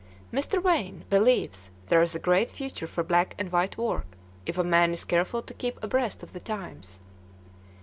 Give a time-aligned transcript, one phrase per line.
[0.33, 0.59] Mr.
[0.59, 4.07] Wain believes there is a great future for black and white work
[4.47, 7.01] if a man is careful to keep abreast of the times.